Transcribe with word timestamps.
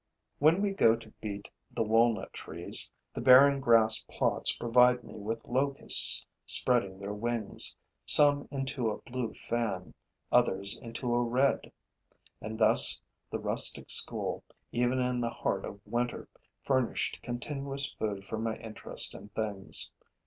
When 0.39 0.63
we 0.63 0.71
go 0.71 0.95
to 0.95 1.11
beat 1.21 1.47
the 1.69 1.83
walnut 1.83 2.33
trees, 2.33 2.91
the 3.13 3.21
barren 3.21 3.59
grass 3.59 4.03
plots 4.09 4.55
provide 4.55 5.03
me 5.03 5.13
with 5.13 5.45
locusts 5.45 6.25
spreading 6.43 6.97
their 6.97 7.13
wings, 7.13 7.77
some 8.07 8.47
into 8.49 8.89
a 8.89 8.97
blue 9.03 9.35
fan, 9.35 9.93
others 10.31 10.75
into 10.79 11.13
a 11.13 11.21
red. 11.21 11.71
And 12.41 12.57
thus 12.57 12.99
the 13.29 13.37
rustic 13.37 13.91
school, 13.91 14.43
even 14.71 14.97
in 14.97 15.21
the 15.21 15.29
heart 15.29 15.65
of 15.65 15.79
winter, 15.85 16.27
furnished 16.63 17.21
continuous 17.21 17.91
food 17.91 18.25
for 18.25 18.39
my 18.39 18.57
interest 18.57 19.13
in 19.13 19.29
things. 19.29 19.91